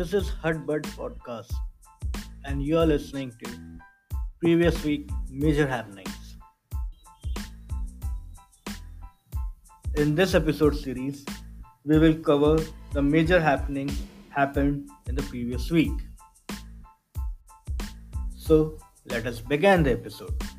This 0.00 0.14
is 0.14 0.30
Hutbud 0.42 0.86
Podcast, 0.96 1.52
and 2.46 2.62
you 2.62 2.78
are 2.78 2.86
listening 2.86 3.34
to 3.44 3.50
previous 4.40 4.82
week 4.82 5.10
major 5.30 5.66
happenings. 5.66 6.38
In 9.96 10.14
this 10.14 10.34
episode 10.34 10.74
series, 10.74 11.26
we 11.84 11.98
will 11.98 12.14
cover 12.14 12.56
the 12.94 13.02
major 13.02 13.38
happenings 13.42 14.00
happened 14.30 14.88
in 15.06 15.16
the 15.16 15.22
previous 15.24 15.70
week. 15.70 15.92
So, 18.38 18.78
let 19.04 19.26
us 19.26 19.40
begin 19.40 19.82
the 19.82 19.92
episode. 19.92 20.49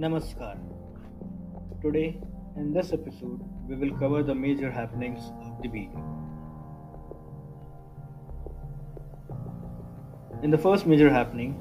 Namaskar. 0.00 0.58
Today, 1.82 2.18
in 2.56 2.72
this 2.72 2.94
episode, 2.94 3.40
we 3.68 3.74
will 3.76 3.90
cover 3.98 4.22
the 4.22 4.34
major 4.34 4.70
happenings 4.70 5.20
of 5.44 5.60
the 5.60 5.68
week. 5.68 5.90
In 10.42 10.50
the 10.50 10.56
first 10.56 10.86
major 10.86 11.10
happening, 11.10 11.60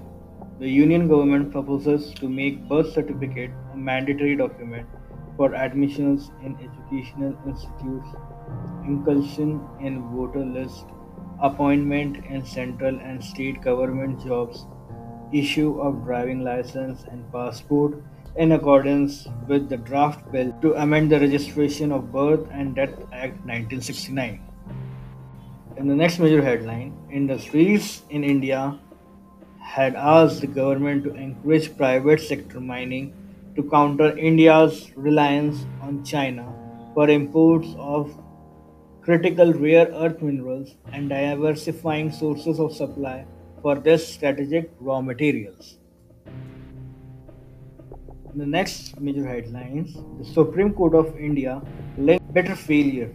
the 0.57 0.69
Union 0.69 1.09
government 1.09 1.51
proposes 1.51 2.13
to 2.13 2.29
make 2.29 2.61
birth 2.69 2.93
certificate 2.93 3.51
a 3.73 3.75
mandatory 3.75 4.37
document 4.37 4.87
for 5.35 5.53
admissions 5.53 6.31
in 6.41 6.55
educational 6.67 7.35
institutes, 7.45 8.07
inclusion 8.85 9.59
in 9.81 10.01
voter 10.13 10.45
list, 10.45 10.85
appointment 11.41 12.23
in 12.27 12.45
central 12.45 13.01
and 13.01 13.21
state 13.21 13.61
government 13.61 14.23
jobs, 14.25 14.65
issue 15.33 15.77
of 15.81 16.05
driving 16.05 16.41
license 16.45 17.03
and 17.03 17.29
passport, 17.33 18.01
in 18.35 18.51
accordance 18.51 19.27
with 19.47 19.69
the 19.69 19.77
draft 19.77 20.31
bill 20.31 20.53
to 20.61 20.73
amend 20.75 21.11
the 21.11 21.19
Registration 21.19 21.91
of 21.91 22.11
Birth 22.11 22.47
and 22.51 22.75
Death 22.75 22.93
Act 23.11 23.39
1969. 23.45 24.41
In 25.77 25.87
the 25.87 25.95
next 25.95 26.19
major 26.19 26.41
headline, 26.41 26.93
industries 27.11 28.03
in 28.09 28.23
India 28.23 28.77
had 29.59 29.95
asked 29.95 30.41
the 30.41 30.47
government 30.47 31.03
to 31.05 31.15
encourage 31.15 31.75
private 31.75 32.21
sector 32.21 32.59
mining 32.59 33.13
to 33.55 33.63
counter 33.63 34.17
India's 34.17 34.91
reliance 34.95 35.65
on 35.81 36.03
China 36.03 36.53
for 36.93 37.09
imports 37.09 37.75
of 37.77 38.13
critical 39.01 39.53
rare 39.53 39.87
earth 39.93 40.21
minerals 40.21 40.75
and 40.93 41.09
diversifying 41.09 42.11
sources 42.11 42.59
of 42.59 42.75
supply 42.75 43.25
for 43.61 43.75
this 43.75 44.07
strategic 44.07 44.71
raw 44.79 45.01
materials. 45.01 45.78
The 48.35 48.45
next 48.45 48.99
major 49.01 49.27
headlines, 49.27 49.97
the 50.19 50.23
Supreme 50.23 50.71
Court 50.73 50.93
of 50.93 51.17
India 51.17 51.61
linked 51.97 52.31
better 52.31 52.55
failure 52.55 53.11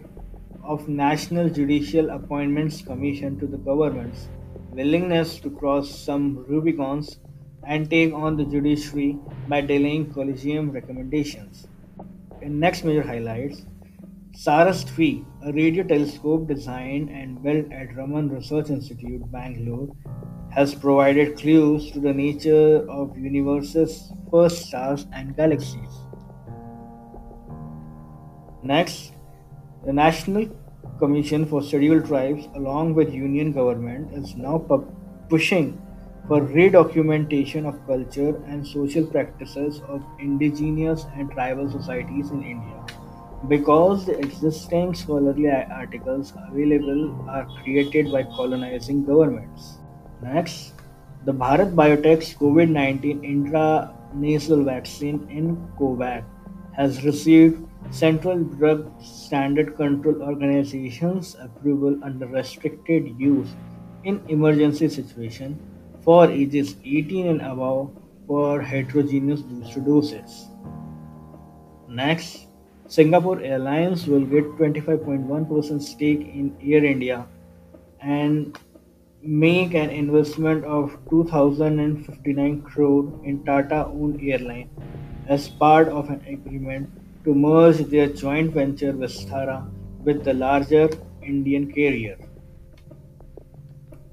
of 0.61 0.89
National 0.89 1.49
Judicial 1.49 2.09
Appointments 2.09 2.81
Commission 2.81 3.39
to 3.39 3.47
the 3.47 3.57
government's 3.57 4.27
willingness 4.71 5.39
to 5.39 5.49
cross 5.49 5.89
some 5.89 6.45
Rubicons 6.49 7.19
and 7.65 7.89
take 7.89 8.13
on 8.13 8.35
the 8.35 8.43
judiciary 8.43 9.17
by 9.47 9.61
delaying 9.61 10.11
collegium 10.11 10.69
recommendations. 10.71 11.67
In 12.41 12.59
next 12.59 12.83
major 12.83 13.01
highlights, 13.01 13.65
Saras-3, 14.33 15.25
a 15.45 15.53
radio 15.53 15.83
telescope 15.83 16.45
designed 16.45 17.09
and 17.09 17.41
built 17.41 17.71
at 17.71 17.95
Raman 17.95 18.29
Research 18.29 18.69
Institute, 18.69 19.31
Bangalore, 19.31 19.87
has 20.51 20.75
provided 20.75 21.37
clues 21.37 21.89
to 21.91 22.01
the 22.01 22.13
nature 22.13 22.85
of 22.89 23.17
universe's 23.17 24.11
first 24.31 24.65
stars 24.65 25.05
and 25.13 25.35
galaxies. 25.35 25.93
Next, 28.63 29.13
the 29.85 29.93
National 29.93 30.49
Commission 30.99 31.45
for 31.45 31.61
Scheduled 31.61 32.05
Tribes, 32.05 32.47
along 32.55 32.95
with 32.95 33.13
Union 33.13 33.51
government, 33.51 34.13
is 34.13 34.35
now 34.35 34.57
pu- 34.57 34.87
pushing 35.29 35.79
for 36.27 36.41
redocumentation 36.41 37.67
of 37.67 37.85
culture 37.85 38.35
and 38.47 38.65
social 38.65 39.05
practices 39.05 39.81
of 39.87 40.03
indigenous 40.19 41.05
and 41.15 41.29
tribal 41.31 41.69
societies 41.69 42.31
in 42.31 42.41
India 42.43 42.85
because 43.47 44.05
the 44.05 44.17
existing 44.17 44.95
scholarly 44.95 45.49
articles 45.49 46.33
available 46.49 47.13
are 47.29 47.45
created 47.61 48.11
by 48.11 48.23
colonizing 48.23 49.05
governments. 49.05 49.77
Next, 50.21 50.73
the 51.25 51.33
Bharat 51.33 51.75
Biotech's 51.75 52.33
COVID 52.33 52.69
19 52.69 53.23
intranasal 54.15 54.65
vaccine 54.65 55.27
in 55.29 55.57
COVAX 55.79 56.23
has 56.73 57.03
received 57.03 57.65
Central 57.91 58.43
Drug 58.43 58.91
Standard 59.01 59.75
Control 59.75 60.21
Organization's 60.21 61.35
approval 61.35 61.97
under 62.03 62.27
restricted 62.27 63.19
use 63.19 63.49
in 64.03 64.21
emergency 64.27 64.89
situation 64.89 65.57
for 66.01 66.29
ages 66.29 66.75
18 66.83 67.27
and 67.27 67.41
above 67.41 67.91
for 68.27 68.61
heterogeneous 68.61 69.41
booster 69.41 69.79
doses. 69.79 70.47
Next, 71.87 72.47
Singapore 72.87 73.41
Airlines 73.41 74.07
will 74.07 74.25
get 74.25 74.43
25.1% 74.57 75.81
stake 75.81 76.21
in 76.21 76.55
Air 76.61 76.83
India 76.83 77.27
and 78.01 78.57
make 79.25 79.73
an 79.73 79.89
investment 79.89 80.63
of 80.65 80.97
2059 81.09 82.61
crore 82.61 83.19
in 83.23 83.43
Tata 83.43 83.87
owned 83.87 84.21
airline 84.21 84.69
as 85.27 85.49
part 85.49 85.87
of 85.87 86.09
an 86.11 86.23
agreement 86.27 86.87
to 87.23 87.33
merge 87.33 87.77
their 87.77 88.07
joint 88.07 88.53
venture 88.53 88.93
Vistara 88.93 89.67
with 90.03 90.23
the 90.23 90.33
larger 90.33 90.89
Indian 91.23 91.71
carrier. 91.71 92.17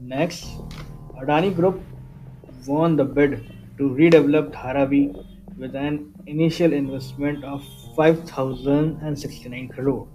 Next, 0.01 0.47
Adani 1.21 1.55
Group 1.55 1.83
won 2.67 2.97
the 2.97 3.05
bid 3.05 3.53
to 3.77 3.91
redevelop 3.91 4.51
Dharavi 4.53 5.59
with 5.59 5.77
an 5.77 6.15
initial 6.27 6.73
investment 6.73 7.45
of 7.45 7.63
5069 7.97 9.69
crore. 9.69 10.09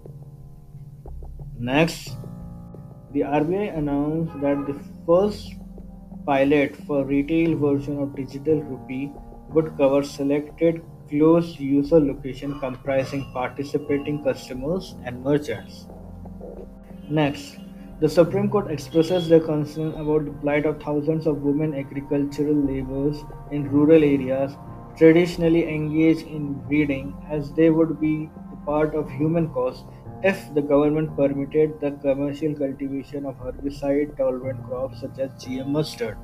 Next, 1.60 2.16
the 3.14 3.22
RBI 3.22 3.78
announced 3.78 4.40
that 4.42 4.66
the 4.68 4.80
first 5.06 5.54
pilot 6.26 6.76
for 6.76 7.06
retail 7.06 7.58
version 7.58 8.00
of 8.00 8.16
digital 8.16 8.62
rupee 8.62 9.12
would 9.50 9.78
cover 9.78 10.04
selected 10.04 10.82
closed 11.10 11.60
user 11.60 12.00
location 12.00 12.60
comprising 12.60 13.30
participating 13.34 14.24
customers 14.24 14.96
and 15.06 15.24
merchants. 15.24 15.88
Next, 17.10 17.58
the 18.02 18.10
Supreme 18.10 18.50
Court 18.50 18.70
expresses 18.70 19.30
their 19.30 19.40
concern 19.40 19.94
about 19.94 20.26
the 20.26 20.32
plight 20.32 20.66
of 20.66 20.82
thousands 20.82 21.26
of 21.26 21.42
women 21.42 21.74
agricultural 21.74 22.56
laborers 22.56 23.24
in 23.52 23.72
rural 23.72 24.04
areas 24.04 24.56
traditionally 24.98 25.68
engaged 25.68 26.28
in 26.28 26.54
breeding 26.68 27.16
as 27.30 27.52
they 27.54 27.70
would 27.70 28.00
be 28.02 28.30
part 28.68 28.96
of 29.02 29.10
human 29.10 29.50
cause 29.50 29.84
if 30.24 30.46
the 30.54 30.62
government 30.62 31.16
permitted 31.16 31.80
the 31.82 31.92
commercial 32.06 32.54
cultivation 32.54 33.26
of 33.26 33.36
herbicide 33.48 34.16
tolerant 34.18 34.64
crops 34.68 35.02
such 35.02 35.20
as 35.20 35.32
GM 35.44 35.68
mustard. 35.68 36.18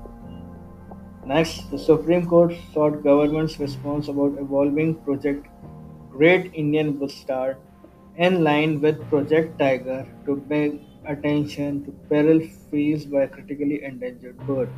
Next, 1.26 1.72
the 1.72 1.80
Supreme 1.80 2.26
Court 2.28 2.54
sought 2.74 3.04
government's 3.04 3.60
response 3.60 4.10
about 4.10 4.38
evolving 4.40 4.96
Project 4.96 5.48
Great 6.12 6.52
Indian 6.54 6.94
Bustard 6.94 7.58
in 8.18 8.44
line 8.44 8.82
with 8.82 9.08
Project 9.10 9.58
Tiger 9.58 10.06
to 10.26 10.36
bring 10.36 10.86
attention 11.06 11.84
to 11.86 11.92
peril 12.10 12.42
faced 12.70 13.10
by 13.12 13.26
critically 13.28 13.84
endangered 13.84 14.38
bird. 14.46 14.70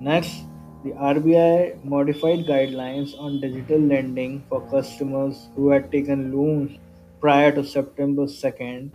Next, 0.00 0.42
the 0.84 0.92
RBI 0.92 1.84
modified 1.84 2.46
guidelines 2.46 3.18
on 3.18 3.40
digital 3.40 3.80
lending 3.80 4.44
for 4.48 4.60
customers 4.70 5.48
who 5.56 5.70
had 5.70 5.90
taken 5.90 6.32
loans 6.32 6.78
prior 7.20 7.50
to 7.50 7.64
September 7.64 8.26
2nd 8.26 8.92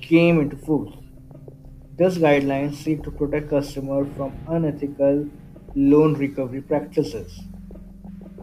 came 0.00 0.40
into 0.40 0.56
force. 0.56 0.94
These 1.98 2.16
guidelines 2.16 2.76
seek 2.76 3.02
to 3.02 3.10
protect 3.10 3.50
customers 3.50 4.08
from 4.16 4.32
unethical 4.48 5.28
loan 5.74 6.14
recovery 6.14 6.62
practices. 6.62 7.40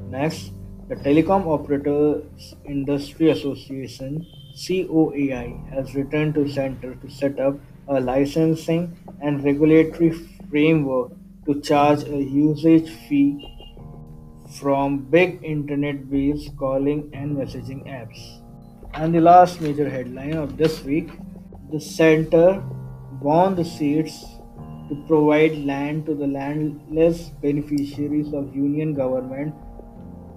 Next, 0.10 0.52
the 0.88 0.96
Telecom 0.96 1.48
Operators 1.48 2.54
Industry 2.66 3.31
Association 3.31 4.24
COAI 4.56 5.69
has 5.74 5.96
returned 5.96 6.36
to 6.36 6.48
center 6.48 6.94
to 6.94 7.10
set 7.10 7.40
up 7.40 7.56
a 7.88 8.00
licensing 8.00 8.96
and 9.22 9.44
regulatory 9.44 10.12
framework 10.52 11.12
to 11.45 11.62
charge 11.62 12.03
a 12.03 12.18
usage 12.18 12.89
fee 13.07 13.51
from 14.59 14.97
big 14.97 15.44
internet-based 15.44 16.56
calling 16.57 17.09
and 17.13 17.36
messaging 17.38 17.86
apps. 17.88 18.42
And 18.94 19.13
the 19.13 19.21
last 19.21 19.62
major 19.62 19.89
headline 19.89 20.33
of 20.33 20.57
this 20.57 20.83
week, 20.83 21.09
the 21.71 21.80
center 21.80 22.63
won 23.21 23.56
the 23.56 23.65
seats 23.65 24.24
to 24.89 25.03
provide 25.07 25.57
land 25.65 26.06
to 26.06 26.13
the 26.13 26.27
landless 26.27 27.30
beneficiaries 27.42 28.33
of 28.33 28.56
union 28.56 28.94
government 28.94 29.53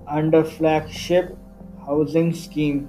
under 0.06 0.42
flagship 0.42 1.36
housing 1.86 2.34
scheme. 2.34 2.88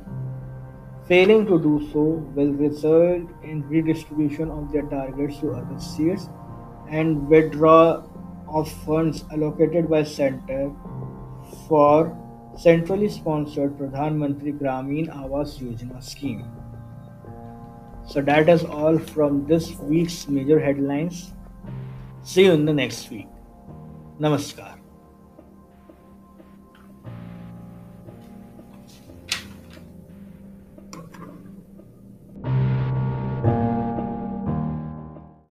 Failing 1.07 1.45
to 1.47 1.59
do 1.59 1.89
so 1.91 2.03
will 2.35 2.53
result 2.53 3.29
in 3.43 3.67
redistribution 3.67 4.49
of 4.51 4.71
their 4.71 4.83
targets 4.83 5.39
to 5.39 5.51
other 5.51 5.79
states 5.79 6.29
and 6.89 7.27
withdrawal 7.27 8.08
of 8.53 8.71
funds 8.85 9.23
allocated 9.31 9.89
by 9.89 10.03
center 10.03 10.71
for 11.67 12.15
centrally 12.57 13.09
sponsored 13.09 13.77
Pradhan 13.77 14.17
Mantri 14.17 14.57
Gramin 14.57 15.07
Awas 15.09 15.59
Yojana 15.59 16.03
scheme. 16.03 16.45
So 18.07 18.21
that 18.21 18.49
is 18.49 18.63
all 18.63 18.97
from 18.97 19.45
this 19.45 19.75
week's 19.77 20.27
major 20.27 20.59
headlines. 20.59 21.33
See 22.23 22.45
you 22.45 22.51
in 22.51 22.65
the 22.65 22.73
next 22.73 23.09
week. 23.09 23.27
Namaskar. 24.19 24.79